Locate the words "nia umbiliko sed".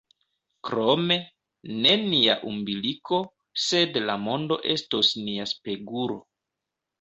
2.05-4.01